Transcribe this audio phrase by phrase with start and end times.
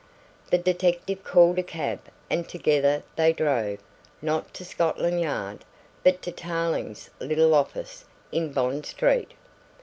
[0.49, 3.77] The detective called a cab and together they drove,
[4.19, 5.63] not to Scotland Yard,
[6.03, 9.33] but to Tarling's little office in Bond Street.